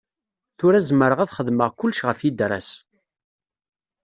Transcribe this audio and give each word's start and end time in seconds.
Tura 0.57 0.79
zemreɣ 0.87 1.19
ad 1.19 1.31
xedmeɣ 1.37 1.69
kullec 1.79 2.01
ɣef 2.03 2.19
yidra-s. 2.21 2.69